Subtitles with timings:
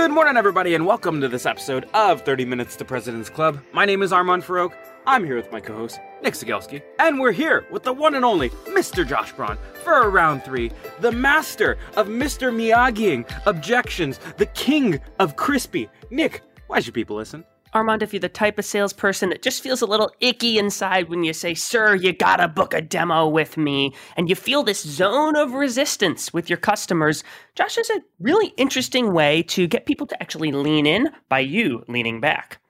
[0.00, 3.60] Good morning, everybody, and welcome to this episode of 30 Minutes to President's Club.
[3.74, 4.72] My name is Armand Farouk.
[5.06, 8.24] I'm here with my co host, Nick Cegelski, and we're here with the one and
[8.24, 9.06] only Mr.
[9.06, 12.50] Josh Braun for round three, the master of Mr.
[12.50, 15.90] Miyagiing objections, the king of crispy.
[16.08, 17.44] Nick, why should people listen?
[17.72, 21.22] Armand, if you're the type of salesperson that just feels a little icky inside when
[21.22, 25.36] you say, Sir, you gotta book a demo with me, and you feel this zone
[25.36, 27.22] of resistance with your customers,
[27.54, 31.84] Josh is a really interesting way to get people to actually lean in by you
[31.86, 32.60] leaning back.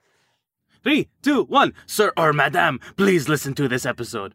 [0.82, 1.74] Three, two, one.
[1.86, 4.34] Sir or Madame, please listen to this episode.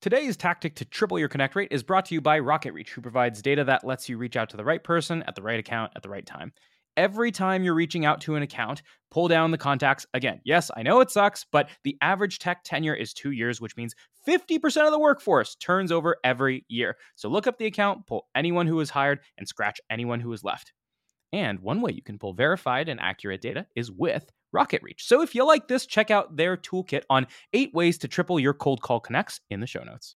[0.00, 3.42] Today's tactic to triple your connect rate is brought to you by RocketReach, who provides
[3.42, 6.04] data that lets you reach out to the right person at the right account at
[6.04, 6.52] the right time.
[6.96, 10.06] Every time you're reaching out to an account, pull down the contacts.
[10.14, 13.76] Again, yes, I know it sucks, but the average tech tenure is two years, which
[13.76, 16.96] means 50% of the workforce turns over every year.
[17.16, 20.44] So look up the account, pull anyone who was hired, and scratch anyone who was
[20.44, 20.72] left.
[21.32, 25.00] And one way you can pull verified and accurate data is with RocketReach.
[25.00, 28.54] So if you like this, check out their toolkit on eight ways to triple your
[28.54, 30.16] cold call connects in the show notes.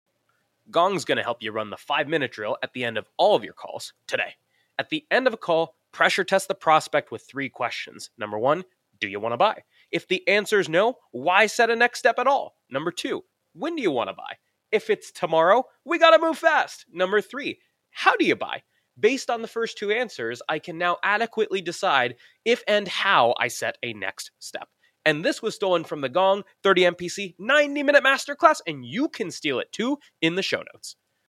[0.69, 3.35] Gong's going to help you run the five minute drill at the end of all
[3.35, 4.35] of your calls today.
[4.79, 8.09] At the end of a call, pressure test the prospect with three questions.
[8.17, 8.63] Number one,
[8.99, 9.63] do you want to buy?
[9.91, 12.55] If the answer is no, why set a next step at all?
[12.69, 14.37] Number two, when do you want to buy?
[14.71, 16.85] If it's tomorrow, we got to move fast.
[16.91, 18.63] Number three, how do you buy?
[19.01, 23.47] Based on the first two answers, I can now adequately decide if and how I
[23.47, 24.69] set a next step.
[25.05, 29.31] And this was stolen from the Gong 30 MPC 90 minute masterclass, and you can
[29.31, 30.95] steal it too in the show notes.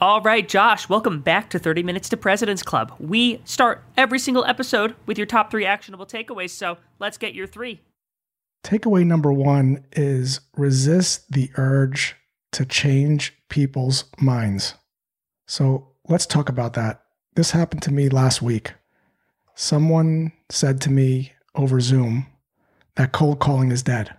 [0.00, 2.94] All right, Josh, welcome back to 30 Minutes to President's Club.
[3.00, 7.48] We start every single episode with your top three actionable takeaways, so let's get your
[7.48, 7.80] three.
[8.62, 12.14] Takeaway number one is resist the urge
[12.52, 14.74] to change people's minds.
[15.48, 17.02] So let's talk about that.
[17.34, 18.74] This happened to me last week.
[19.56, 22.28] Someone said to me over Zoom
[22.94, 24.14] that cold calling is dead.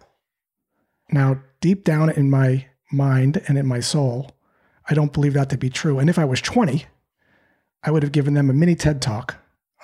[1.10, 4.36] Now, deep down in my mind and in my soul,
[4.89, 6.00] I don't believe that to be true.
[6.00, 6.86] And if I was 20,
[7.83, 9.36] I would have given them a mini TED talk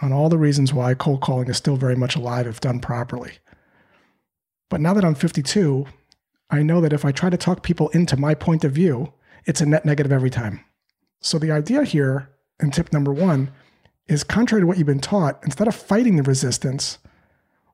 [0.01, 3.33] on all the reasons why cold calling is still very much alive if done properly.
[4.69, 5.85] But now that I'm 52,
[6.49, 9.13] I know that if I try to talk people into my point of view,
[9.45, 10.61] it's a net negative every time.
[11.21, 12.29] So the idea here,
[12.59, 13.51] and tip number one,
[14.07, 16.97] is contrary to what you've been taught, instead of fighting the resistance,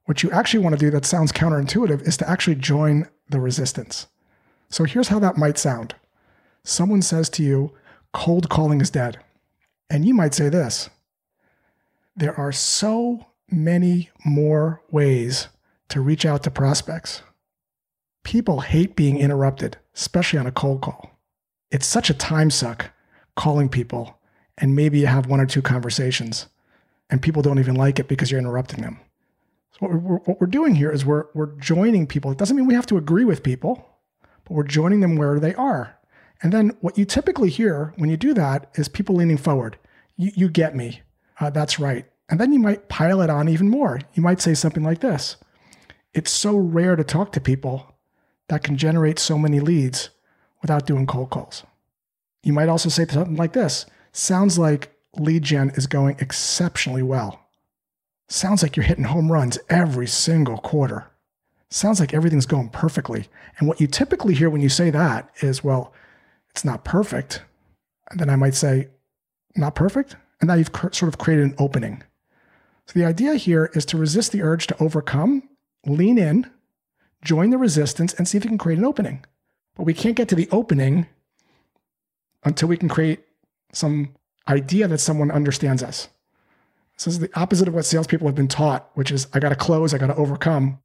[0.05, 4.07] what you actually want to do that sounds counterintuitive is to actually join the resistance.
[4.69, 5.95] So here's how that might sound
[6.63, 7.73] someone says to you,
[8.13, 9.19] cold calling is dead.
[9.89, 10.89] And you might say this
[12.15, 15.47] there are so many more ways
[15.89, 17.21] to reach out to prospects.
[18.23, 21.19] People hate being interrupted, especially on a cold call.
[21.71, 22.91] It's such a time suck
[23.35, 24.19] calling people,
[24.57, 26.47] and maybe you have one or two conversations,
[27.09, 28.99] and people don't even like it because you're interrupting them.
[29.71, 32.31] So what we're, what we're doing here is we're we're joining people.
[32.31, 33.85] It doesn't mean we have to agree with people,
[34.43, 35.97] but we're joining them where they are.
[36.41, 39.77] And then what you typically hear when you do that is people leaning forward.
[40.17, 41.01] You, you get me.
[41.39, 42.05] Uh, that's right.
[42.29, 43.99] And then you might pile it on even more.
[44.13, 45.37] You might say something like this
[46.13, 47.95] It's so rare to talk to people
[48.47, 50.09] that can generate so many leads
[50.61, 51.63] without doing cold calls.
[52.43, 57.39] You might also say something like this Sounds like lead gen is going exceptionally well.
[58.27, 61.07] Sounds like you're hitting home runs every single quarter.
[61.69, 63.27] Sounds like everything's going perfectly.
[63.57, 65.93] And what you typically hear when you say that is, well,
[66.51, 67.43] it's not perfect.
[68.09, 68.89] And then I might say,
[69.55, 70.15] not perfect.
[70.39, 72.03] And now you've sort of created an opening.
[72.87, 75.47] So the idea here is to resist the urge to overcome,
[75.85, 76.49] lean in,
[77.23, 79.23] join the resistance, and see if you can create an opening.
[79.75, 81.07] But we can't get to the opening
[82.43, 83.21] until we can create
[83.71, 84.15] some
[84.47, 86.09] idea that someone understands us.
[86.97, 89.55] This is the opposite of what salespeople have been taught, which is I got to
[89.55, 90.79] close, I got to overcome.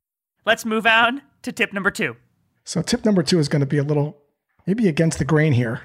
[0.45, 2.17] Let's move on to tip number two.
[2.65, 4.17] So, tip number two is going to be a little
[4.67, 5.83] maybe against the grain here.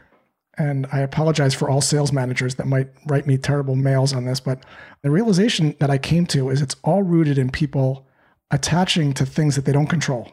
[0.58, 4.40] And I apologize for all sales managers that might write me terrible mails on this,
[4.40, 4.64] but
[5.02, 8.06] the realization that I came to is it's all rooted in people
[8.52, 10.30] attaching to things that they don't control.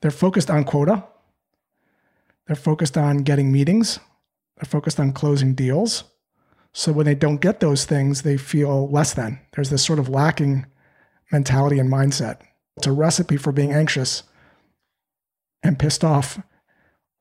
[0.00, 1.04] They're focused on quota,
[2.46, 4.00] they're focused on getting meetings,
[4.56, 6.04] they're focused on closing deals.
[6.74, 9.38] So when they don't get those things, they feel less than.
[9.54, 10.66] There's this sort of lacking
[11.30, 12.40] mentality and mindset.
[12.76, 14.24] It's a recipe for being anxious
[15.62, 16.40] and pissed off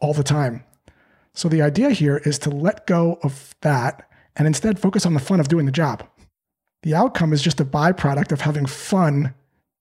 [0.02, 0.64] all the time.
[1.34, 5.20] So the idea here is to let go of that and instead focus on the
[5.20, 6.08] fun of doing the job.
[6.84, 9.34] The outcome is just a byproduct of having fun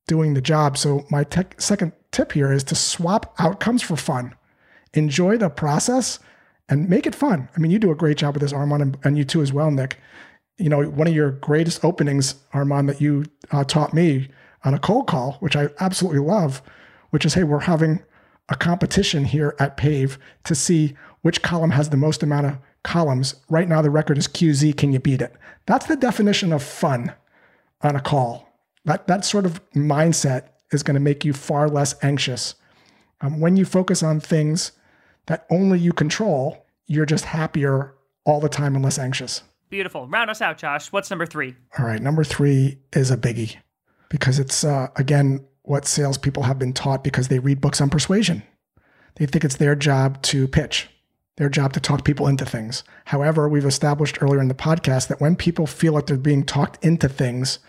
[0.07, 0.77] doing the job.
[0.77, 4.35] So my tech, second tip here is to swap outcomes for fun.
[4.95, 6.19] Enjoy the process
[6.69, 7.49] and make it fun.
[7.57, 9.71] I mean, you do a great job with this, Armand, and, you too as well,
[9.71, 9.99] Nick.
[10.59, 14.29] You know, one of your greatest openings, Armand, that you uh, taught me
[14.65, 16.61] on a cold call, which I absolutely love,
[17.11, 18.03] which is, hey, we're having
[18.51, 23.37] a competition here at Pave to see which column has the most amount of columns.
[23.49, 24.77] Right now, the record is QZ.
[24.77, 25.35] Can you beat it?
[25.67, 27.15] That's the definition of fun
[27.81, 28.49] on a call.
[28.85, 32.55] That, that sort of mindset is going to make you far less anxious.
[33.21, 34.73] Um, when you focus on things
[35.27, 37.95] that only you control, you're just happier
[38.25, 39.43] all the time and less anxious.
[39.69, 40.09] Beautiful.
[40.09, 40.91] Round us out, Josh.
[40.91, 41.55] What's number three?
[41.79, 42.03] All right.
[42.03, 43.57] Number three is a biggie
[44.09, 48.43] because it's, uh, again, what salespeople have been taught because they read books on persuasion.
[49.15, 50.89] They think it's their job to pitch,
[51.37, 52.83] their job to talk people into things.
[53.05, 56.85] However, we've established earlier in the podcast that when people feel like they're being talked
[56.85, 57.61] into things,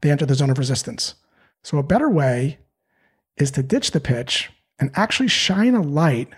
[0.00, 1.14] they enter the zone of resistance.
[1.62, 2.58] So, a better way
[3.36, 4.50] is to ditch the pitch
[4.80, 6.30] and actually shine a light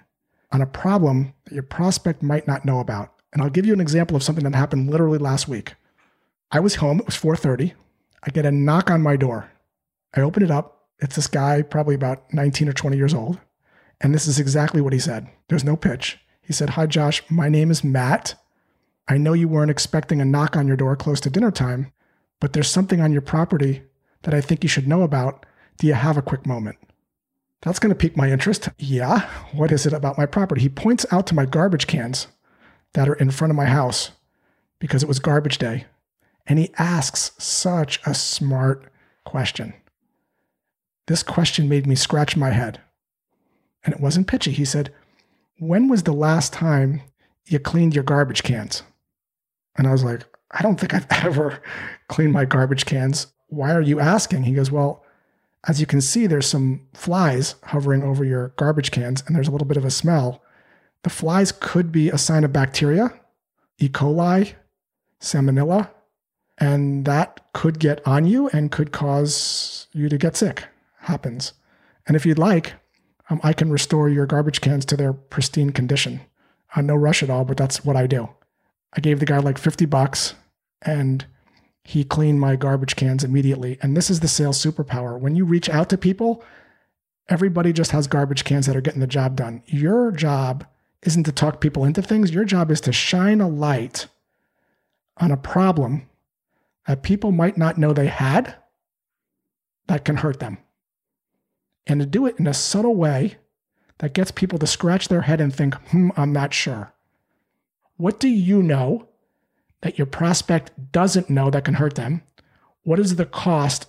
[0.53, 3.15] on a problem that your prospect might not know about.
[3.33, 5.77] And I'll give you an example of something that happened literally last week.
[6.53, 7.73] I was home, it was 4:30.
[8.23, 9.51] I get a knock on my door.
[10.15, 13.39] I open it up it's this guy, probably about 19 or 20 years old.
[14.01, 15.29] And this is exactly what he said.
[15.49, 16.19] There's no pitch.
[16.41, 17.23] He said, Hi, Josh.
[17.31, 18.35] My name is Matt.
[19.09, 21.93] I know you weren't expecting a knock on your door close to dinner time,
[22.41, 23.83] but there's something on your property
[24.23, 25.47] that I think you should know about.
[25.79, 26.79] Do you have a quick moment?
[27.63, 28.69] That's going to pique my interest.
[28.79, 29.29] Yeah.
[29.53, 30.61] What is it about my property?
[30.61, 32.27] He points out to my garbage cans
[32.93, 34.13] that are in front of my house
[34.79, 35.87] because it was garbage day.
[36.47, 38.91] And he asks such a smart
[39.25, 39.75] question.
[41.07, 42.81] This question made me scratch my head.
[43.85, 44.51] And it wasn't pitchy.
[44.51, 44.93] He said,
[45.59, 47.03] When was the last time
[47.47, 48.83] you cleaned your garbage cans?
[49.77, 51.61] And I was like, I don't think I've ever
[52.09, 53.29] cleaned my garbage cans.
[53.49, 54.43] Why are you asking?
[54.43, 55.05] He goes, Well,
[55.69, 59.53] as you can see, there's some flies hovering over your garbage cans, and there's a
[59.53, 60.43] little bit of a smell.
[61.03, 63.13] The flies could be a sign of bacteria,
[63.79, 63.89] E.
[63.89, 64.55] coli,
[65.21, 65.91] salmonella,
[66.59, 70.65] and that could get on you and could cause you to get sick
[71.07, 71.53] happens.
[72.07, 72.75] And if you'd like,
[73.31, 76.21] um, I can restore your garbage cans to their pristine condition.
[76.75, 78.29] Uh, no rush at all, but that's what I do.
[78.93, 80.35] I gave the guy like 50 bucks
[80.83, 81.27] and
[81.83, 83.79] he cleaned my garbage cans immediately.
[83.83, 85.19] And this is the sales superpower.
[85.19, 86.45] When you reach out to people,
[87.29, 89.63] everybody just has garbage cans that are getting the job done.
[89.67, 90.67] Your job
[91.03, 94.09] isn't to talk people into things, your job is to shine a light
[95.19, 96.09] on a problem
[96.87, 98.57] that people might not know they had
[99.87, 100.59] that can hurt them
[101.87, 103.37] and to do it in a subtle way
[103.99, 106.93] that gets people to scratch their head and think, hmm, I'm not sure.
[107.97, 109.09] What do you know
[109.81, 112.23] that your prospect doesn't know that can hurt them?
[112.83, 113.87] What is the cost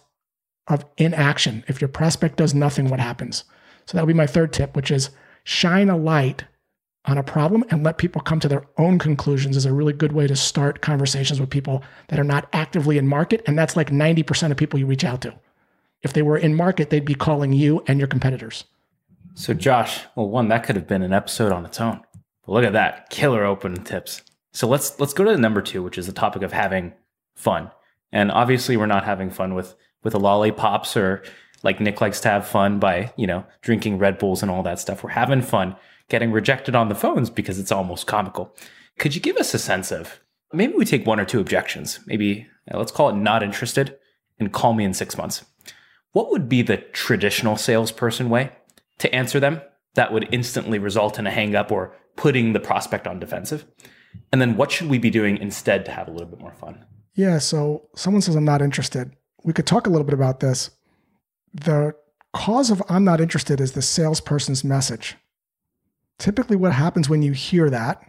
[0.67, 1.63] of inaction?
[1.67, 3.43] If your prospect does nothing, what happens?
[3.85, 5.09] So that'll be my third tip, which is
[5.43, 6.45] shine a light
[7.05, 10.11] on a problem and let people come to their own conclusions is a really good
[10.11, 13.41] way to start conversations with people that are not actively in market.
[13.47, 15.33] And that's like 90% of people you reach out to.
[16.03, 18.65] If they were in market, they'd be calling you and your competitors.
[19.33, 22.01] So, Josh, well, one that could have been an episode on its own.
[22.45, 24.21] But look at that, killer open tips.
[24.51, 26.93] So let's let's go to number two, which is the topic of having
[27.35, 27.69] fun.
[28.11, 31.23] And obviously, we're not having fun with with a lollipops or
[31.63, 34.79] like Nick likes to have fun by you know drinking Red Bulls and all that
[34.79, 35.03] stuff.
[35.03, 35.75] We're having fun
[36.09, 38.55] getting rejected on the phones because it's almost comical.
[38.97, 40.19] Could you give us a sense of
[40.53, 43.97] maybe we take one or two objections, maybe let's call it not interested,
[44.39, 45.45] and call me in six months.
[46.11, 48.51] What would be the traditional salesperson way
[48.99, 49.61] to answer them
[49.95, 53.65] that would instantly result in a hang up or putting the prospect on defensive?
[54.31, 56.85] And then what should we be doing instead to have a little bit more fun?
[57.13, 57.39] Yeah.
[57.39, 59.15] So someone says, I'm not interested.
[59.43, 60.71] We could talk a little bit about this.
[61.53, 61.95] The
[62.33, 65.15] cause of I'm not interested is the salesperson's message.
[66.19, 68.01] Typically, what happens when you hear that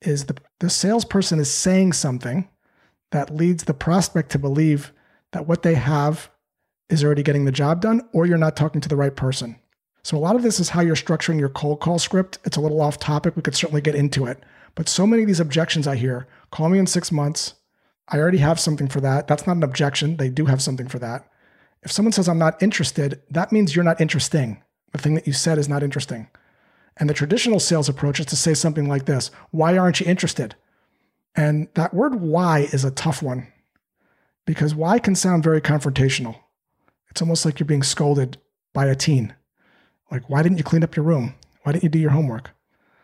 [0.00, 2.48] is the, the salesperson is saying something
[3.10, 4.92] that leads the prospect to believe
[5.32, 6.30] that what they have
[6.90, 9.58] is already getting the job done, or you're not talking to the right person.
[10.02, 12.38] So, a lot of this is how you're structuring your cold call script.
[12.44, 13.36] It's a little off topic.
[13.36, 14.42] We could certainly get into it.
[14.74, 17.54] But so many of these objections I hear call me in six months.
[18.08, 19.26] I already have something for that.
[19.26, 20.16] That's not an objection.
[20.16, 21.28] They do have something for that.
[21.82, 24.62] If someone says, I'm not interested, that means you're not interesting.
[24.92, 26.28] The thing that you said is not interesting.
[26.96, 30.54] And the traditional sales approach is to say something like this Why aren't you interested?
[31.36, 33.46] And that word why is a tough one
[34.48, 36.36] because why can sound very confrontational.
[37.18, 38.38] It's almost like you're being scolded
[38.72, 39.34] by a teen.
[40.08, 41.34] Like, why didn't you clean up your room?
[41.64, 42.52] Why didn't you do your homework?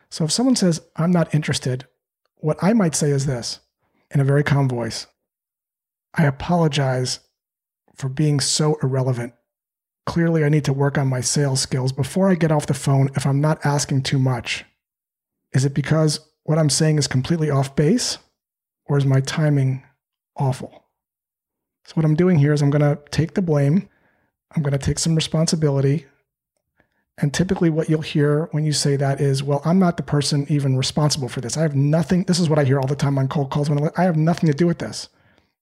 [0.08, 1.88] So if someone says, I'm not interested,
[2.36, 3.58] what I might say is this
[4.12, 5.08] in a very calm voice
[6.14, 7.18] I apologize
[7.96, 9.34] for being so irrelevant
[10.06, 13.10] clearly I need to work on my sales skills before I get off the phone
[13.16, 14.64] if I'm not asking too much.
[15.52, 18.18] Is it because what I'm saying is completely off base
[18.84, 19.82] or is my timing
[20.36, 20.84] awful?
[21.84, 23.88] So, what I'm doing here is I'm going to take the blame,
[24.54, 26.06] I'm going to take some responsibility.
[27.18, 30.46] And typically, what you'll hear when you say that is, well, I'm not the person
[30.48, 31.56] even responsible for this.
[31.56, 32.24] I have nothing.
[32.24, 34.48] This is what I hear all the time on cold calls when I have nothing
[34.48, 35.08] to do with this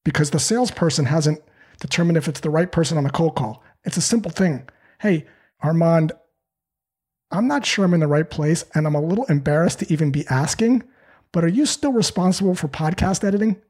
[0.04, 1.42] because the salesperson hasn't
[1.80, 3.62] determined if it's the right person on the cold call.
[3.84, 4.68] It's a simple thing.
[5.00, 5.26] Hey,
[5.60, 6.12] Armand,
[7.30, 10.10] I'm not sure I'm in the right place and I'm a little embarrassed to even
[10.10, 10.84] be asking,
[11.32, 13.60] but are you still responsible for podcast editing?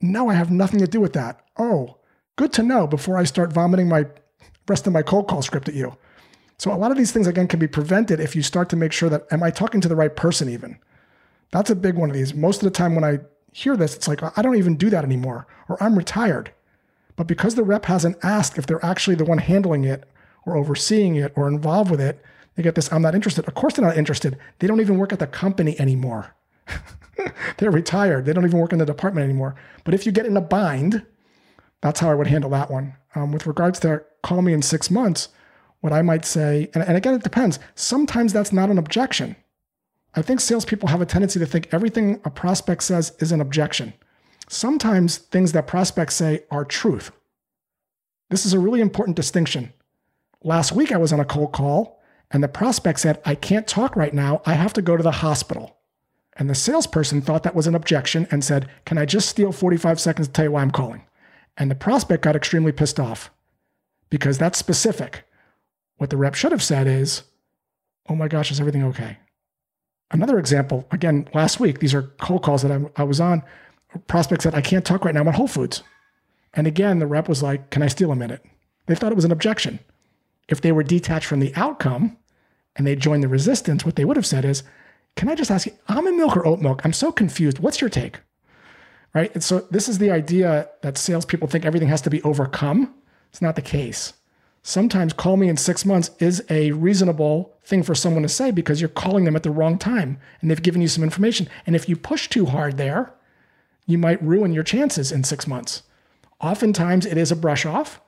[0.00, 1.40] No, I have nothing to do with that.
[1.58, 1.98] Oh,
[2.36, 4.06] good to know before I start vomiting my
[4.68, 5.96] rest of my cold call script at you.
[6.58, 8.92] So a lot of these things again can be prevented if you start to make
[8.92, 10.78] sure that am I talking to the right person even?
[11.50, 12.34] That's a big one of these.
[12.34, 13.18] Most of the time when I
[13.52, 16.52] hear this, it's like I don't even do that anymore or I'm retired.
[17.16, 20.04] But because the rep hasn't asked if they're actually the one handling it
[20.46, 22.22] or overseeing it or involved with it,
[22.54, 23.46] they get this I'm not interested.
[23.46, 24.38] Of course, they're not interested.
[24.58, 26.34] They don't even work at the company anymore.
[27.58, 28.24] they're retired.
[28.24, 29.54] They don't even work in the department anymore.
[29.84, 31.04] But if you get in a bind,
[31.80, 32.94] that's how I would handle that one.
[33.14, 35.28] Um, with regards to call me in six months,
[35.80, 37.58] what I might say, and, and again, it depends.
[37.74, 39.36] Sometimes that's not an objection.
[40.14, 43.94] I think salespeople have a tendency to think everything a prospect says is an objection.
[44.48, 47.12] Sometimes things that prospects say are truth.
[48.30, 49.72] This is a really important distinction.
[50.42, 52.00] Last week, I was on a cold call,
[52.30, 54.42] and the prospect said, I can't talk right now.
[54.44, 55.76] I have to go to the hospital.
[56.36, 60.00] And the salesperson thought that was an objection and said, Can I just steal 45
[60.00, 61.04] seconds to tell you why I'm calling?
[61.56, 63.30] And the prospect got extremely pissed off
[64.10, 65.24] because that's specific.
[65.96, 67.22] What the rep should have said is,
[68.08, 69.18] Oh my gosh, is everything okay?
[70.10, 73.42] Another example, again, last week, these are cold calls that I, I was on
[74.06, 75.82] prospect said, I can't talk right now I'm about Whole Foods.
[76.54, 78.44] And again, the rep was like, Can I steal a minute?
[78.86, 79.78] They thought it was an objection.
[80.48, 82.16] If they were detached from the outcome
[82.76, 84.62] and they joined the resistance, what they would have said is,
[85.16, 86.82] Can I just ask you, almond milk or oat milk?
[86.84, 87.58] I'm so confused.
[87.58, 88.20] What's your take?
[89.14, 89.32] Right.
[89.34, 92.94] And so this is the idea that salespeople think everything has to be overcome.
[93.28, 94.14] It's not the case.
[94.62, 98.80] Sometimes call me in six months is a reasonable thing for someone to say because
[98.80, 101.48] you're calling them at the wrong time and they've given you some information.
[101.66, 103.12] And if you push too hard there,
[103.86, 105.82] you might ruin your chances in six months.
[106.40, 108.00] Oftentimes, it is a brush off,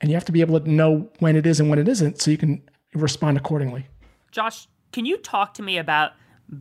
[0.00, 2.20] and you have to be able to know when it is and when it isn't
[2.20, 2.62] so you can
[2.94, 3.86] respond accordingly.
[4.30, 6.12] Josh, can you talk to me about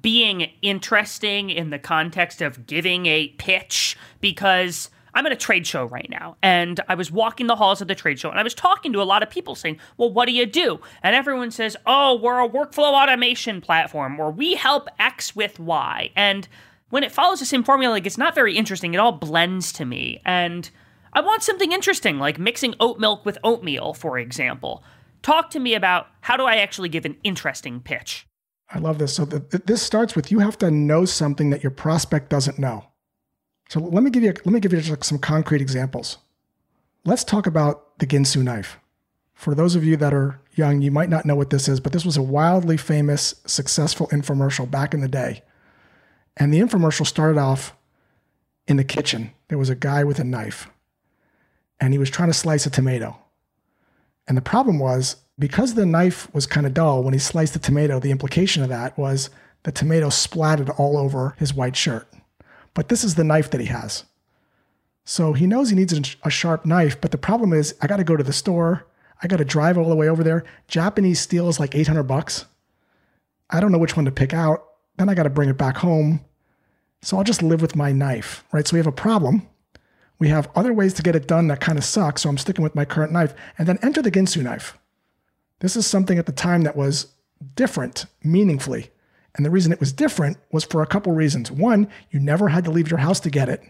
[0.02, 3.98] being interesting in the context of giving a pitch?
[4.22, 7.88] Because I'm at a trade show right now, and I was walking the halls of
[7.88, 10.26] the trade show, and I was talking to a lot of people saying, Well, what
[10.26, 10.80] do you do?
[11.04, 16.10] And everyone says, Oh, we're a workflow automation platform, or we help X with Y.
[16.16, 16.48] And
[16.90, 18.94] when it follows the same formula, like it's not very interesting.
[18.94, 20.20] It all blends to me.
[20.26, 20.70] And
[21.14, 24.84] I want something interesting, like mixing oat milk with oatmeal, for example.
[25.22, 28.28] talk to me about how do I actually give an interesting pitch?
[28.74, 29.14] I love this.
[29.14, 32.86] So the, this starts with you have to know something that your prospect doesn't know.
[33.70, 36.18] So let me give you let me give you just some concrete examples.
[37.06, 38.80] Let's talk about the Ginsu knife.
[39.34, 41.92] For those of you that are young, you might not know what this is, but
[41.92, 45.44] this was a wildly famous, successful infomercial back in the day.
[46.38, 47.76] And the infomercial started off
[48.68, 49.32] in the kitchen.
[49.50, 50.70] There was a guy with a knife,
[51.80, 53.18] and he was trying to slice a tomato.
[54.28, 57.60] And the problem was because the knife was kind of dull, when he sliced the
[57.60, 59.30] tomato, the implication of that was
[59.64, 62.08] the tomato splattered all over his white shirt.
[62.74, 64.06] But this is the knife that he has.
[65.06, 68.04] So he knows he needs a sharp knife, but the problem is I got to
[68.04, 68.88] go to the store.
[69.22, 70.44] I got to drive all the way over there.
[70.68, 72.46] Japanese steel is like 800 bucks.
[73.50, 74.66] I don't know which one to pick out.
[74.98, 76.22] Then I got to bring it back home.
[77.02, 78.68] So I'll just live with my knife, right?
[78.68, 79.48] So we have a problem.
[80.20, 82.18] We have other ways to get it done that kind of suck.
[82.18, 83.34] So I'm sticking with my current knife.
[83.58, 84.78] And then enter the Ginsu knife.
[85.64, 87.08] This is something at the time that was
[87.56, 88.92] different, meaningfully.
[89.34, 91.50] And the reason it was different was for a couple reasons.
[91.50, 93.64] One, you never had to leave your house to get it.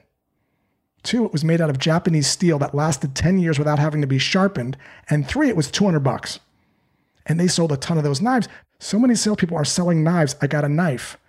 [1.03, 4.07] Two, it was made out of Japanese steel that lasted 10 years without having to
[4.07, 4.75] be sharpened.
[5.07, 6.39] And three, it was 200 bucks.
[7.27, 8.47] And they sold a ton of those knives.
[8.79, 10.35] So many salespeople are selling knives.
[10.41, 11.19] I got a knife.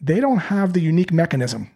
[0.00, 1.72] They don't have the unique mechanism.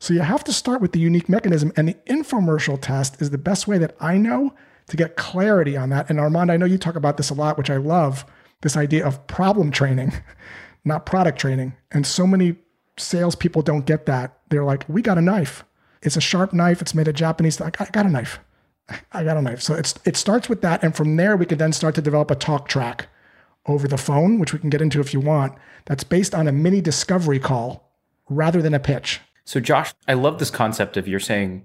[0.00, 1.72] So you have to start with the unique mechanism.
[1.76, 4.52] And the infomercial test is the best way that I know
[4.88, 6.10] to get clarity on that.
[6.10, 8.24] And Armand, I know you talk about this a lot, which I love
[8.62, 10.12] this idea of problem training,
[10.84, 11.74] not product training.
[11.90, 12.56] And so many
[12.96, 14.38] salespeople don't get that.
[14.48, 15.64] They're like, we got a knife.
[16.02, 16.80] It's a sharp knife.
[16.80, 17.60] It's made of Japanese.
[17.60, 18.40] I got a knife.
[19.12, 19.60] I got a knife.
[19.62, 22.30] So it's it starts with that, and from there we can then start to develop
[22.30, 23.08] a talk track
[23.66, 25.54] over the phone, which we can get into if you want.
[25.86, 27.92] That's based on a mini discovery call
[28.28, 29.20] rather than a pitch.
[29.44, 31.64] So Josh, I love this concept of you're saying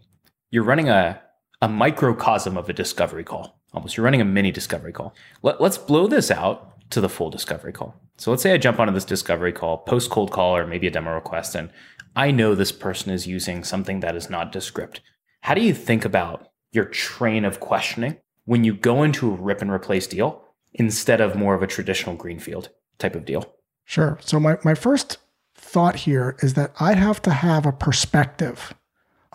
[0.49, 1.21] you're running a
[1.63, 3.57] a microcosm of a discovery call.
[3.73, 5.15] Almost you're running a mini discovery call.
[5.43, 7.95] Let, let's blow this out to the full discovery call.
[8.17, 10.91] So let's say I jump onto this discovery call, post cold call or maybe a
[10.91, 11.69] demo request, and
[12.17, 14.99] I know this person is using something that is not Descript.
[15.39, 19.61] How do you think about your train of questioning when you go into a rip
[19.61, 23.55] and replace deal instead of more of a traditional greenfield type of deal?
[23.85, 24.19] Sure.
[24.21, 25.17] So my, my first
[25.55, 28.73] thought here is that I have to have a perspective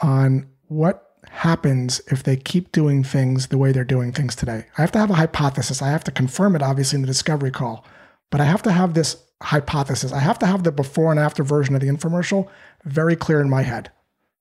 [0.03, 4.67] on what happens if they keep doing things the way they're doing things today.
[4.77, 5.83] I have to have a hypothesis.
[5.83, 7.85] I have to confirm it, obviously, in the discovery call,
[8.31, 10.13] but I have to have this hypothesis.
[10.13, 12.49] I have to have the before and after version of the infomercial
[12.85, 13.91] very clear in my head.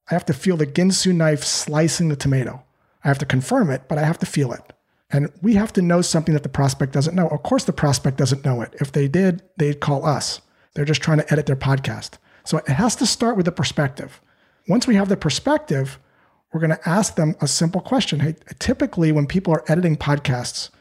[0.10, 2.64] I have to feel the Ginsu knife slicing the tomato.
[3.04, 4.74] I have to confirm it, but I have to feel it.
[5.10, 7.28] And we have to know something that the prospect doesn't know.
[7.28, 8.74] Of course, the prospect doesn't know it.
[8.80, 10.42] If they did, they'd call us.
[10.74, 12.18] They're just trying to edit their podcast.
[12.44, 14.22] So it has to start with the perspective.
[14.68, 16.00] Once we have the perspective,
[16.58, 18.20] we're going to ask them a simple question.
[18.20, 20.72] Hey, typically, when people are editing podcasts,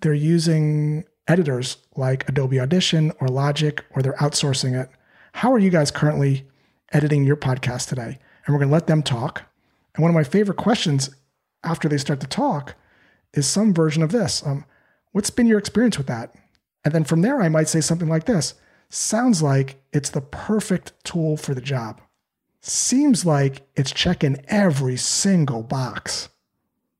[0.00, 4.88] they're using editors like Adobe Audition or Logic, or they're outsourcing it.
[5.34, 6.46] How are you guys currently
[6.94, 8.18] editing your podcast today?
[8.46, 9.42] And we're going to let them talk.
[9.94, 11.10] And one of my favorite questions
[11.62, 12.74] after they start to talk
[13.34, 14.42] is some version of this.
[14.46, 14.64] Um,
[15.10, 16.34] what's been your experience with that?
[16.86, 18.54] And then from there, I might say something like this
[18.88, 22.00] Sounds like it's the perfect tool for the job.
[22.64, 26.28] Seems like it's checking every single box.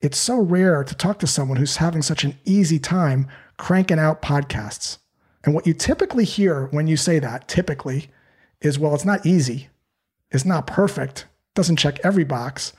[0.01, 4.20] It's so rare to talk to someone who's having such an easy time cranking out
[4.20, 4.98] podcasts.
[5.44, 8.11] And what you typically hear when you say that, typically,
[8.61, 9.68] is well, it's not easy,
[10.33, 12.72] it's not perfect, doesn't check every box.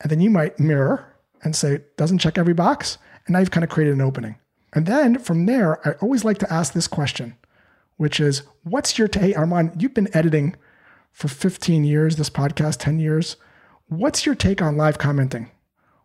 [0.00, 2.98] And then you might mirror and say, doesn't check every box.
[3.26, 4.36] And now you've kind of created an opening.
[4.74, 7.36] And then from there, I always like to ask this question,
[7.96, 9.36] which is, what's your take?
[9.36, 10.54] Armand, you've been editing
[11.12, 13.36] for 15 years, this podcast, 10 years.
[13.88, 15.50] What's your take on live commenting?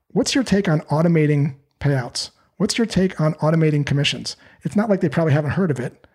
[0.07, 2.31] What's your take on automating payouts?
[2.57, 4.37] What's your take on automating commissions?
[4.61, 6.07] It's not like they probably haven't heard of it.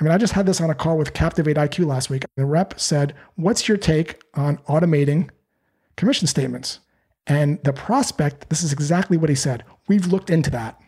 [0.00, 2.24] I mean, I just had this on a call with Captivate IQ last week.
[2.36, 5.30] The rep said, What's your take on automating
[5.96, 6.80] commission statements?
[7.26, 9.64] And the prospect, this is exactly what he said.
[9.88, 10.78] We've looked into that.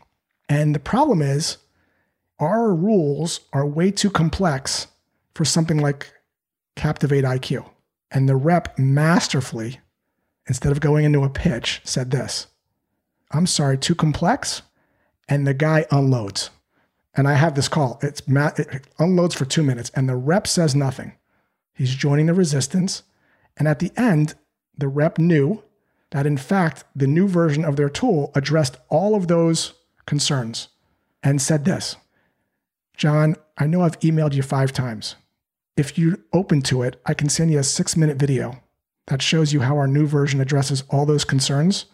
[0.48, 1.58] And the problem is,
[2.38, 4.86] our rules are way too complex
[5.34, 6.12] for something like
[6.80, 7.68] Captivate IQ.
[8.10, 9.80] And the rep masterfully,
[10.48, 12.46] instead of going into a pitch, said this
[13.30, 14.62] I'm sorry, too complex?
[15.28, 16.50] And the guy unloads
[17.14, 17.98] and I have this call.
[18.02, 21.12] It's Matt, it unloads for two minutes, and the rep says nothing.
[21.74, 23.02] He's joining the resistance.
[23.56, 24.34] And at the end,
[24.76, 25.62] the rep knew
[26.10, 29.74] that in fact, the new version of their tool addressed all of those
[30.06, 30.68] concerns
[31.22, 31.96] and said this
[32.96, 35.16] John, I know I've emailed you five times.
[35.76, 38.62] If you're open to it, I can send you a six minute video
[39.06, 41.86] that shows you how our new version addresses all those concerns.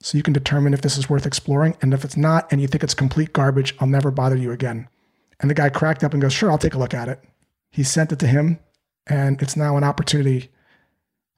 [0.00, 1.76] so you can determine if this is worth exploring.
[1.80, 4.88] And if it's not, and you think it's complete garbage, I'll never bother you again.
[5.38, 7.22] And the guy cracked up and goes, Sure, I'll take a look at it.
[7.70, 8.58] He sent it to him,
[9.06, 10.50] and it's now an opportunity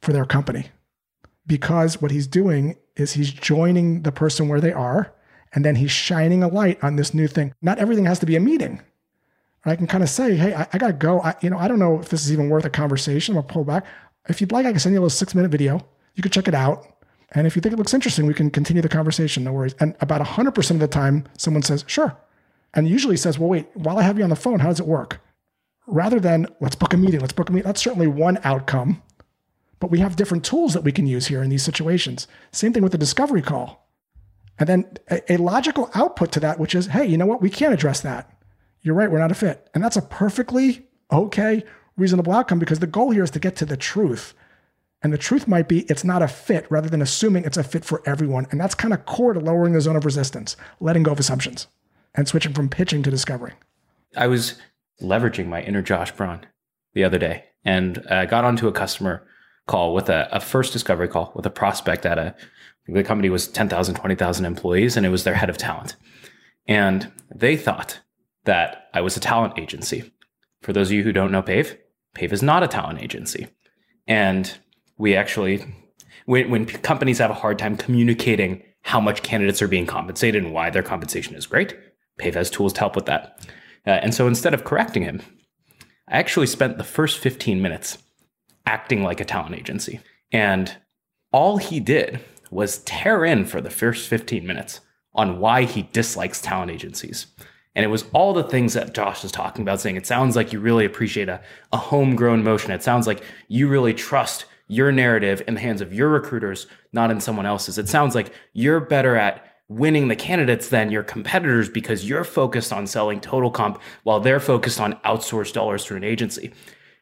[0.00, 0.68] for their company
[1.46, 5.12] because what he's doing is he's joining the person where they are
[5.52, 7.54] and then he's shining a light on this new thing.
[7.62, 8.82] Not everything has to be a meeting.
[9.64, 11.20] I can kind of say, hey, I, I got to go.
[11.20, 13.34] I, you know, I don't know if this is even worth a conversation.
[13.34, 13.86] I'm gonna pull back.
[14.28, 15.86] If you'd like, I can send you a little six minute video.
[16.14, 16.86] You can check it out.
[17.32, 19.44] And if you think it looks interesting, we can continue the conversation.
[19.44, 19.74] No worries.
[19.80, 22.16] And about 100% of the time, someone says, sure.
[22.74, 24.86] And usually says, well, wait, while I have you on the phone, how does it
[24.86, 25.20] work?
[25.86, 27.66] Rather than let's book a meeting, let's book a meeting.
[27.66, 29.02] That's certainly one outcome.
[29.80, 32.26] But we have different tools that we can use here in these situations.
[32.52, 33.88] Same thing with the discovery call.
[34.58, 37.42] And then a, a logical output to that, which is, hey, you know what?
[37.42, 38.33] We can't address that.
[38.84, 39.68] You're right, we're not a fit.
[39.74, 41.64] And that's a perfectly okay,
[41.96, 44.34] reasonable outcome because the goal here is to get to the truth.
[45.02, 47.84] And the truth might be it's not a fit rather than assuming it's a fit
[47.84, 48.46] for everyone.
[48.50, 51.66] And that's kind of core to lowering the zone of resistance, letting go of assumptions
[52.14, 53.54] and switching from pitching to discovering.
[54.16, 54.60] I was
[55.02, 56.46] leveraging my inner Josh Braun
[56.92, 59.26] the other day and I got onto a customer
[59.66, 62.34] call with a, a first discovery call with a prospect at a
[62.86, 65.96] the company was 10,000, 20,000 employees, and it was their head of talent.
[66.66, 68.00] And they thought
[68.44, 70.12] that I was a talent agency.
[70.62, 71.76] For those of you who don't know Pave,
[72.14, 73.48] Pave is not a talent agency.
[74.06, 74.56] And
[74.96, 75.64] we actually,
[76.26, 80.52] when, when companies have a hard time communicating how much candidates are being compensated and
[80.52, 81.76] why their compensation is great,
[82.18, 83.46] Pave has tools to help with that.
[83.86, 85.20] Uh, and so instead of correcting him,
[86.08, 87.98] I actually spent the first 15 minutes
[88.66, 90.00] acting like a talent agency.
[90.32, 90.76] And
[91.32, 94.80] all he did was tear in for the first 15 minutes
[95.14, 97.26] on why he dislikes talent agencies.
[97.74, 100.52] And it was all the things that Josh was talking about, saying it sounds like
[100.52, 101.40] you really appreciate a,
[101.72, 102.70] a homegrown motion.
[102.70, 107.10] It sounds like you really trust your narrative in the hands of your recruiters, not
[107.10, 107.76] in someone else's.
[107.76, 112.72] It sounds like you're better at winning the candidates than your competitors because you're focused
[112.72, 116.52] on selling total comp while they're focused on outsourced dollars through an agency.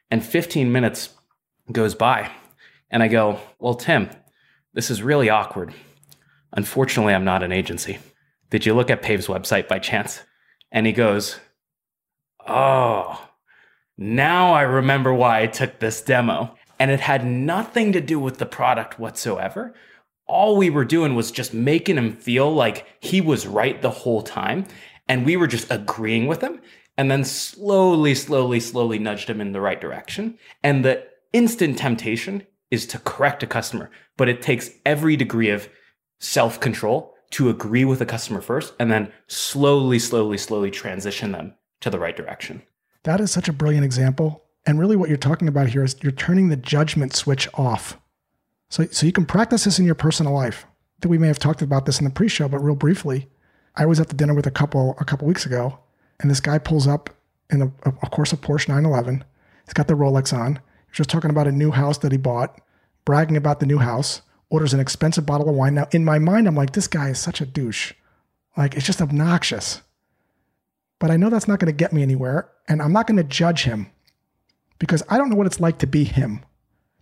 [0.09, 1.09] And 15 minutes
[1.71, 2.31] goes by.
[2.89, 4.09] And I go, Well, Tim,
[4.73, 5.73] this is really awkward.
[6.51, 7.99] Unfortunately, I'm not an agency.
[8.49, 10.21] Did you look at Pave's website by chance?
[10.73, 11.39] And he goes,
[12.45, 13.29] Oh,
[13.97, 16.55] now I remember why I took this demo.
[16.79, 19.73] And it had nothing to do with the product whatsoever.
[20.25, 24.23] All we were doing was just making him feel like he was right the whole
[24.23, 24.65] time.
[25.07, 26.59] And we were just agreeing with him
[26.97, 30.37] and then slowly, slowly, slowly nudged him in the right direction.
[30.63, 35.69] And the instant temptation is to correct a customer, but it takes every degree of
[36.19, 41.53] self control to agree with the customer first and then slowly, slowly, slowly transition them
[41.81, 42.61] to the right direction.
[43.03, 44.43] That is such a brilliant example.
[44.65, 47.99] And really, what you're talking about here is you're turning the judgment switch off.
[48.69, 50.65] So, so you can practice this in your personal life.
[51.01, 53.29] Think we may have talked about this in the pre-show, but real briefly,
[53.75, 55.79] I was at the dinner with a couple a couple weeks ago,
[56.19, 57.09] and this guy pulls up
[57.49, 59.23] in a, of course a Porsche 911.
[59.65, 60.59] He's got the Rolex on,
[60.93, 62.61] He's just talking about a new house that he bought,
[63.03, 64.21] bragging about the new house,
[64.53, 65.73] orders an expensive bottle of wine.
[65.73, 67.93] Now, in my mind, I'm like, this guy is such a douche.
[68.55, 69.81] Like, it's just obnoxious.
[70.99, 72.51] But I know that's not going to get me anywhere.
[72.67, 73.89] And I'm not going to judge him
[74.77, 76.45] because I don't know what it's like to be him.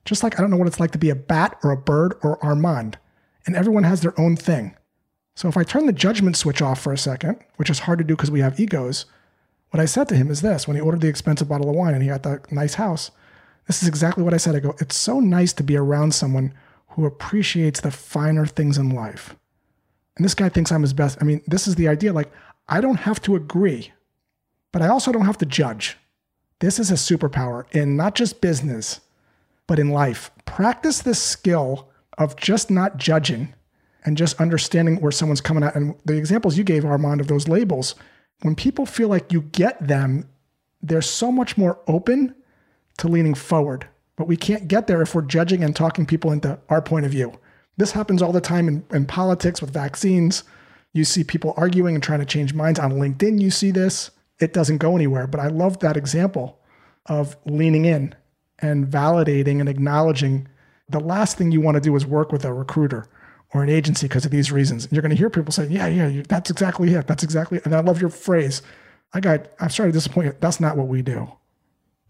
[0.05, 2.15] Just like I don't know what it's like to be a bat or a bird
[2.23, 2.97] or Armand.
[3.45, 4.77] And everyone has their own thing.
[5.35, 8.05] So if I turn the judgment switch off for a second, which is hard to
[8.05, 9.07] do because we have egos,
[9.71, 11.93] what I said to him is this when he ordered the expensive bottle of wine
[11.93, 13.11] and he got the nice house,
[13.67, 14.55] this is exactly what I said.
[14.55, 16.53] I go, it's so nice to be around someone
[16.91, 19.35] who appreciates the finer things in life.
[20.15, 21.17] And this guy thinks I'm his best.
[21.21, 22.13] I mean, this is the idea.
[22.13, 22.31] Like,
[22.67, 23.91] I don't have to agree,
[24.71, 25.97] but I also don't have to judge.
[26.59, 29.01] This is a superpower in not just business,
[29.67, 30.31] but in life.
[30.45, 33.53] Practice this skill of just not judging
[34.03, 35.75] and just understanding where someone's coming at.
[35.75, 37.95] And the examples you gave, Armand, of those labels,
[38.41, 40.27] when people feel like you get them,
[40.81, 42.35] they're so much more open
[42.97, 43.87] to leaning forward.
[44.21, 47.11] But we can't get there if we're judging and talking people into our point of
[47.11, 47.39] view.
[47.77, 50.43] This happens all the time in, in politics with vaccines.
[50.93, 52.77] You see people arguing and trying to change minds.
[52.77, 54.11] On LinkedIn, you see this.
[54.39, 55.25] It doesn't go anywhere.
[55.25, 56.59] But I love that example
[57.07, 58.13] of leaning in
[58.59, 60.47] and validating and acknowledging
[60.87, 63.07] the last thing you want to do is work with a recruiter
[63.55, 64.87] or an agency because of these reasons.
[64.91, 67.07] You're going to hear people say, yeah, yeah, that's exactly it.
[67.07, 67.65] That's exactly it.
[67.65, 68.61] And I love your phrase.
[69.15, 70.35] I got, I'm sorry to disappoint you.
[70.39, 71.27] That's not what we do.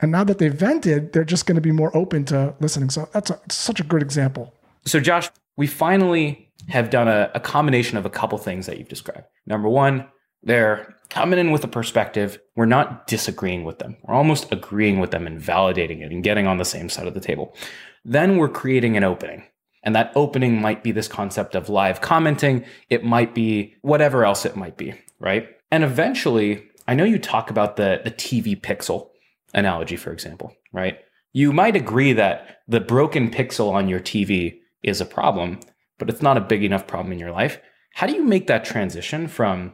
[0.02, 2.90] And now that they've vented, they're just going to be more open to listening.
[2.90, 4.54] So that's a, such a good example.
[4.86, 8.90] So, Josh, we finally have done a, a combination of a couple things that you've
[8.90, 9.28] described.
[9.46, 10.08] Number one,
[10.44, 12.40] they're coming in with a perspective.
[12.56, 13.98] We're not disagreeing with them.
[14.04, 17.14] We're almost agreeing with them and validating it and getting on the same side of
[17.14, 17.56] the table.
[18.04, 19.44] Then we're creating an opening.
[19.84, 24.46] And that opening might be this concept of live commenting, it might be whatever else
[24.46, 25.50] it might be, right?
[25.72, 29.11] And eventually, I know you talk about the, the TV pixel
[29.54, 31.00] analogy, for example, right?
[31.34, 35.60] You might agree that the broken pixel on your TV is a problem,
[35.98, 37.60] but it's not a big enough problem in your life.
[37.94, 39.74] How do you make that transition from,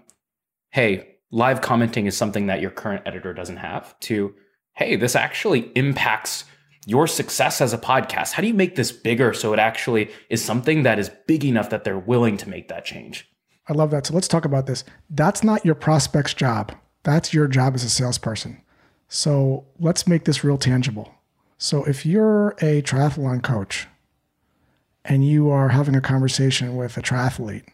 [0.72, 4.34] hey, live commenting is something that your current editor doesn't have, to,
[4.74, 6.46] hey, this actually impacts
[6.86, 8.34] your success as a podcast?
[8.34, 11.70] How do you make this bigger so it actually is something that is big enough
[11.70, 13.28] that they're willing to make that change?
[13.68, 14.08] I love that.
[14.08, 14.84] So let's talk about this.
[15.10, 16.74] That's not your prospect's job.
[17.04, 18.62] That's your job as a salesperson.
[19.08, 21.14] So let's make this real tangible.
[21.58, 23.88] So if you're a triathlon coach
[25.06, 27.66] and you are having a conversation with a triathlete,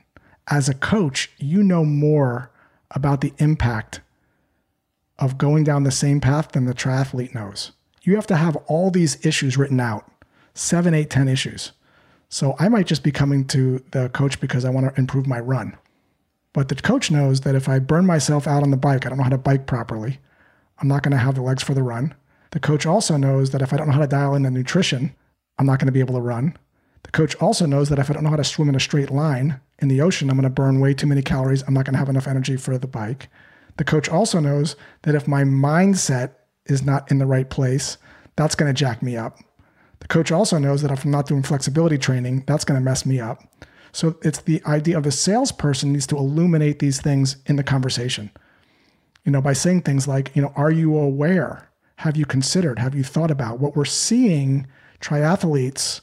[0.48, 2.52] as a coach, you know more
[2.91, 4.02] about the impact
[5.17, 7.72] of going down the same path than the triathlete knows
[8.04, 10.10] you have to have all these issues written out
[10.54, 11.72] seven, eight, ten issues.
[12.30, 15.39] So I might just be coming to the coach because I want to improve my
[15.39, 15.78] run.
[16.52, 19.17] But the coach knows that if I burn myself out on the bike, I don't
[19.17, 20.19] know how to bike properly,
[20.84, 22.13] I'm not going to have the legs for the run.
[22.52, 25.15] The coach also knows that if I don't know how to dial in the nutrition,
[25.58, 26.58] I'm not going to be able to run.
[27.04, 29.10] The coach also knows that if I don't know how to swim in a straight
[29.10, 31.63] line in the ocean, I'm going to burn way too many calories.
[31.65, 33.30] I'm not going to have enough energy for the bike.
[33.78, 36.34] The coach also knows that if my mindset
[36.65, 37.98] is not in the right place,
[38.36, 39.39] that's going to jack me up.
[40.02, 43.06] The coach also knows that if I'm not doing flexibility training, that's going to mess
[43.06, 43.41] me up.
[43.93, 48.32] So it's the idea of the salesperson needs to illuminate these things in the conversation.
[49.23, 51.69] You know, by saying things like, you know, are you aware?
[51.97, 52.79] Have you considered?
[52.79, 54.67] Have you thought about what we're seeing
[54.99, 56.01] triathletes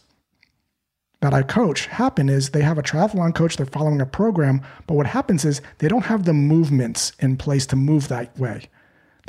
[1.20, 4.94] that I coach happen is they have a triathlon coach, they're following a program, but
[4.94, 8.68] what happens is they don't have the movements in place to move that way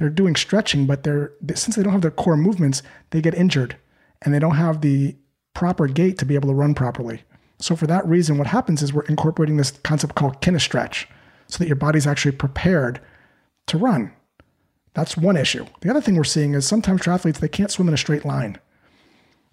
[0.02, 3.78] they're doing stretching, but they're since they don't have their core movements, they get injured
[4.24, 5.16] and they don't have the
[5.54, 7.22] proper gait to be able to run properly.
[7.60, 11.06] So for that reason, what happens is we're incorporating this concept called Kinstretch
[11.48, 13.00] so that your body's actually prepared
[13.68, 14.14] to run.
[14.94, 15.66] That's one issue.
[15.82, 18.60] The other thing we're seeing is sometimes triathletes they can't swim in a straight line.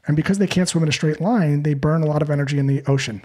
[0.06, 2.58] And because they can't swim in a straight line, they burn a lot of energy
[2.58, 3.24] in the ocean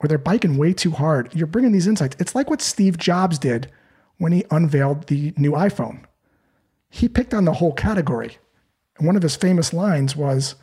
[0.00, 1.32] or they're biking way too hard.
[1.34, 2.16] You're bringing these insights.
[2.18, 3.70] It's like what Steve Jobs did
[4.18, 6.04] when he unveiled the new iPhone
[6.92, 8.36] he picked on the whole category.
[8.98, 10.56] And one of his famous lines was,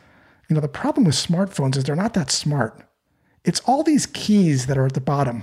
[0.48, 2.80] you know, the problem with smartphones is they're not that smart.
[3.44, 5.42] It's all these keys that are at the bottom.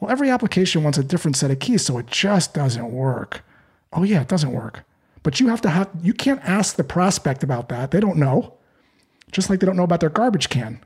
[0.00, 3.44] Well, every application wants a different set of keys, so it just doesn't work.
[3.92, 4.84] Oh, yeah, it doesn't work.
[5.22, 7.90] But you have to have, you can't ask the prospect about that.
[7.90, 8.54] They don't know.
[9.32, 10.82] Just like they don't know about their garbage can.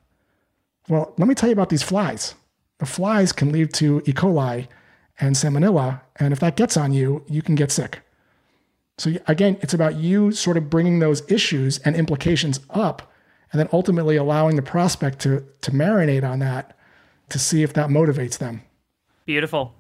[0.89, 2.35] Well, let me tell you about these flies.
[2.79, 4.13] The flies can lead to E.
[4.13, 4.67] coli
[5.21, 6.01] and salmonella.
[6.17, 8.01] And if that gets on you, you can get sick.
[8.99, 13.13] So again, it's about you sort of bringing those issues and implications up
[13.53, 16.77] and then ultimately allowing the prospect to to marinate on that
[17.29, 18.63] to see if that motivates them.
[19.27, 19.75] Beautiful.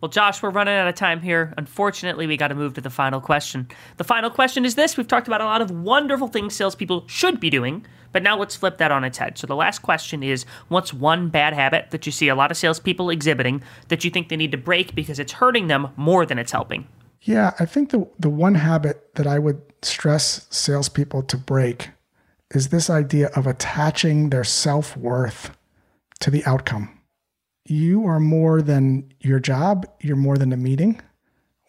[0.00, 1.54] Well, Josh, we're running out of time here.
[1.56, 3.66] Unfortunately, we got to move to the final question.
[3.96, 7.40] The final question is this We've talked about a lot of wonderful things salespeople should
[7.40, 9.38] be doing, but now let's flip that on its head.
[9.38, 12.58] So, the last question is What's one bad habit that you see a lot of
[12.58, 16.38] salespeople exhibiting that you think they need to break because it's hurting them more than
[16.38, 16.86] it's helping?
[17.22, 21.90] Yeah, I think the the one habit that I would stress salespeople to break
[22.54, 25.56] is this idea of attaching their self worth
[26.20, 26.95] to the outcome.
[27.68, 29.86] You are more than your job.
[30.00, 31.00] You're more than a meeting.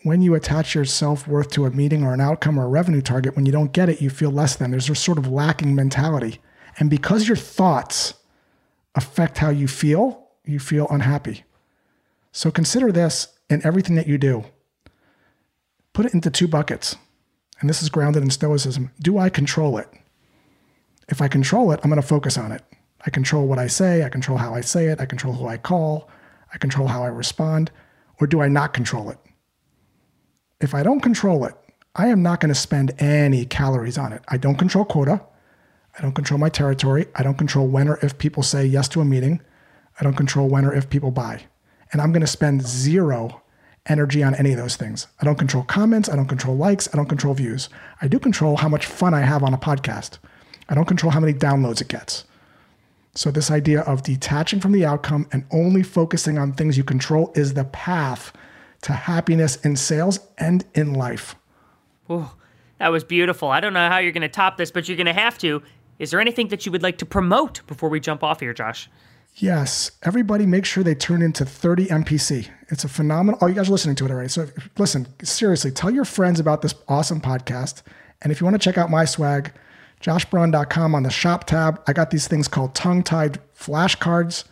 [0.03, 3.01] When you attach your self worth to a meeting or an outcome or a revenue
[3.01, 4.71] target, when you don't get it, you feel less than.
[4.71, 6.39] There's a sort of lacking mentality.
[6.79, 8.13] And because your thoughts
[8.95, 11.43] affect how you feel, you feel unhappy.
[12.31, 14.45] So consider this in everything that you do
[15.97, 16.95] put it into two buckets.
[17.59, 18.91] And this is grounded in Stoicism.
[19.01, 19.89] Do I control it?
[21.09, 22.61] If I control it, I'm going to focus on it.
[23.07, 25.55] I control what I say, I control how I say it, I control who I
[25.55, 26.09] call,
[26.53, 27.71] I control how I respond.
[28.19, 29.17] Or do I not control it?
[30.59, 31.55] If I don't control it,
[31.95, 34.23] I am not going to spend any calories on it.
[34.27, 35.21] I don't control quota.
[35.97, 37.05] I don't control my territory.
[37.15, 39.39] I don't control when or if people say yes to a meeting.
[39.97, 41.43] I don't control when or if people buy.
[41.93, 43.41] And I'm going to spend zero
[43.85, 45.07] energy on any of those things.
[45.21, 46.09] I don't control comments.
[46.09, 46.89] I don't control likes.
[46.91, 47.69] I don't control views.
[48.01, 50.17] I do control how much fun I have on a podcast.
[50.67, 52.25] I don't control how many downloads it gets.
[53.17, 57.31] So, this idea of detaching from the outcome and only focusing on things you control
[57.33, 58.31] is the path
[58.83, 61.35] to happiness in sales and in life.
[62.11, 62.29] Ooh,
[62.77, 63.49] that was beautiful.
[63.49, 65.63] I don't know how you're going to top this, but you're going to have to.
[65.97, 68.87] Is there anything that you would like to promote before we jump off here, Josh?
[69.33, 72.49] Yes, everybody make sure they turn into 30 MPC.
[72.69, 73.39] It's a phenomenal.
[73.41, 74.29] Oh, you guys are listening to it already.
[74.29, 77.81] So listen, seriously, tell your friends about this awesome podcast.
[78.21, 79.53] And if you want to check out my swag,
[80.01, 81.81] joshbraun.com on the shop tab.
[81.87, 84.43] I got these things called tongue tied flashcards.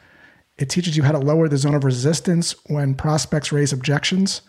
[0.57, 4.41] It teaches you how to lower the zone of resistance when prospects raise objections.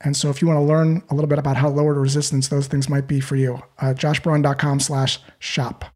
[0.00, 2.00] And so if you want to learn a little bit about how to lower the
[2.00, 3.62] resistance, those things might be for you.
[3.78, 5.86] Uh, joshbraun.com slash shop.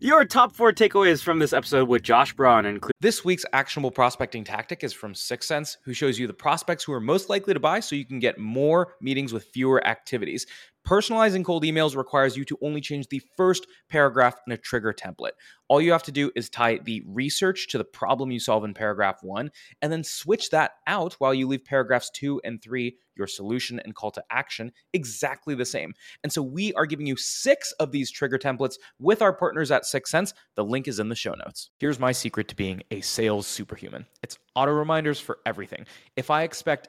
[0.00, 4.44] Your top four takeaways from this episode with Josh Braun include This week's actionable prospecting
[4.44, 7.80] tactic is from 6sense, who shows you the prospects who are most likely to buy
[7.80, 10.46] so you can get more meetings with fewer activities.
[10.88, 15.32] Personalizing cold emails requires you to only change the first paragraph in a trigger template.
[15.68, 18.72] All you have to do is tie the research to the problem you solve in
[18.72, 19.50] paragraph one,
[19.82, 23.94] and then switch that out while you leave paragraphs two and three, your solution and
[23.94, 25.92] call to action, exactly the same.
[26.22, 29.82] And so we are giving you six of these trigger templates with our partners at
[29.82, 30.32] 6sense.
[30.54, 31.68] The link is in the show notes.
[31.80, 35.84] Here's my secret to being a sales superhuman it's auto reminders for everything.
[36.16, 36.88] If I expect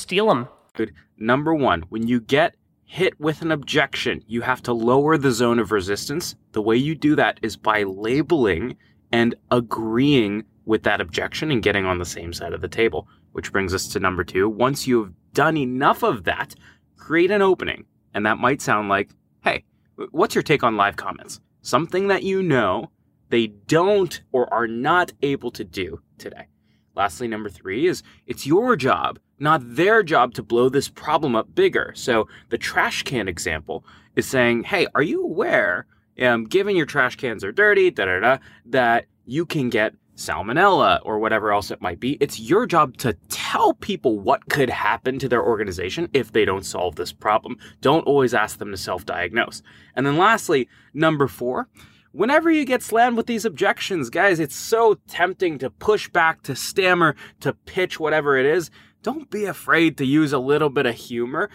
[0.01, 0.47] steal them.
[0.73, 0.93] Good.
[1.17, 5.59] number one, when you get hit with an objection, you have to lower the zone
[5.59, 6.35] of resistance.
[6.53, 8.77] The way you do that is by labeling
[9.11, 13.07] and agreeing with that objection and getting on the same side of the table.
[13.33, 14.49] Which brings us to number two.
[14.49, 16.53] Once you've done enough of that,
[16.97, 17.85] create an opening.
[18.13, 19.11] And that might sound like,
[19.43, 19.63] hey,
[20.11, 21.39] what's your take on live comments?
[21.61, 22.91] Something that you know
[23.29, 26.47] they don't or are not able to do today.
[26.95, 31.53] Lastly, number three is it's your job, not their job to blow this problem up
[31.55, 31.93] bigger.
[31.95, 35.85] So the trash can example is saying, hey, are you aware,
[36.21, 40.99] um, given your trash cans are dirty, da da da, that you can get salmonella
[41.03, 42.17] or whatever else it might be?
[42.19, 46.65] It's your job to tell people what could happen to their organization if they don't
[46.65, 47.57] solve this problem.
[47.79, 49.61] Don't always ask them to self diagnose.
[49.95, 51.69] And then lastly, number four,
[52.11, 56.55] whenever you get slammed with these objections, guys, it's so tempting to push back, to
[56.55, 58.69] stammer, to pitch whatever it is.
[59.03, 61.49] Don't be afraid to use a little bit of humor.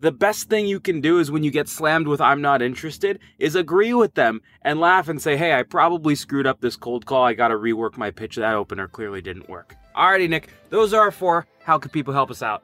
[0.00, 3.18] The best thing you can do is when you get slammed with I'm not interested
[3.38, 7.04] is agree with them and laugh and say, "Hey, I probably screwed up this cold
[7.04, 7.24] call.
[7.24, 8.36] I got to rework my pitch.
[8.36, 10.50] That opener clearly didn't work." Alrighty, Nick.
[10.70, 11.46] Those are our four.
[11.64, 12.62] How could people help us out?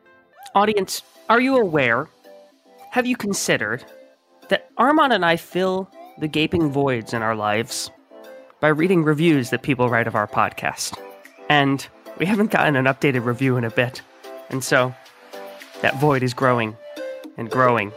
[0.55, 2.09] Audience, are you aware?
[2.91, 3.85] Have you considered
[4.49, 7.91] that Armand and I fill the gaping voids in our lives
[8.61, 10.97] by reading reviews that people write of our podcast?
[11.49, 11.87] And
[12.19, 14.01] we haven't gotten an updated review in a bit.
[14.49, 14.95] And so
[15.83, 16.77] that void is growing
[17.37, 17.93] and growing.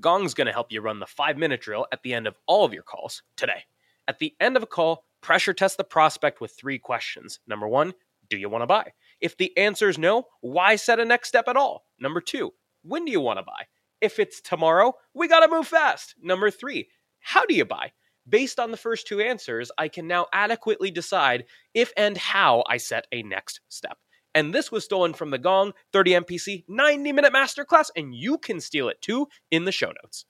[0.00, 2.64] Gong's going to help you run the five minute drill at the end of all
[2.64, 3.64] of your calls today.
[4.08, 7.40] At the end of a call, pressure test the prospect with three questions.
[7.46, 7.94] Number one,
[8.28, 8.92] do you want to buy?
[9.20, 11.84] If the answer is no, why set a next step at all?
[11.98, 12.52] Number two,
[12.82, 13.66] when do you want to buy?
[14.00, 16.14] If it's tomorrow, we got to move fast.
[16.22, 17.92] Number three, how do you buy?
[18.28, 22.76] Based on the first two answers, I can now adequately decide if and how I
[22.76, 23.98] set a next step.
[24.34, 28.60] And this was stolen from the Gong 30 MPC 90 minute masterclass, and you can
[28.60, 30.24] steal it too in the show notes.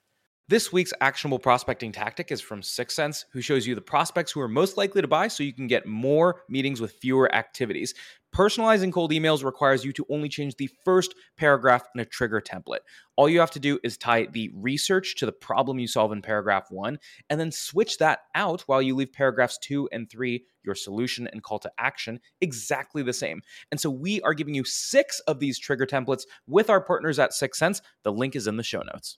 [0.51, 4.49] This week's actionable prospecting tactic is from 6sense, who shows you the prospects who are
[4.49, 7.93] most likely to buy so you can get more meetings with fewer activities.
[8.35, 12.79] Personalizing cold emails requires you to only change the first paragraph in a trigger template.
[13.15, 16.21] All you have to do is tie the research to the problem you solve in
[16.21, 20.75] paragraph one, and then switch that out while you leave paragraphs two and three, your
[20.75, 23.41] solution and call to action, exactly the same.
[23.71, 27.31] And so we are giving you six of these trigger templates with our partners at
[27.31, 27.81] 6sense.
[28.03, 29.09] The link is in the show notes.